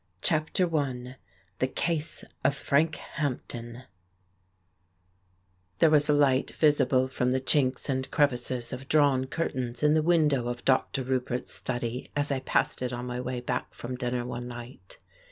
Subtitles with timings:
[0.27, 1.15] 141 SPOOK STORIES
[1.59, 3.83] THE CASE OF FRANK HAMPDEN
[5.77, 10.01] There was a light visible from the chinks and crevices of drawn curtains in the
[10.01, 11.03] window of Dr.
[11.03, 14.97] Roupert's study as I passed it on my way back from dinner one night.